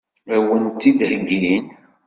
Ad 0.35 0.41
wen-t-id-heggin? 0.45 1.65